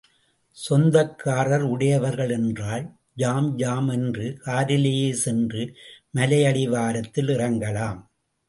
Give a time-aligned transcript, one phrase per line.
[0.69, 2.91] சொந்தக்கார் உடையவர்கள் என்றால்
[3.13, 5.75] jam jam என்று காரிலேயே சென்று
[6.17, 8.01] மலையடிவாரத்தில் இறங்கலாம்.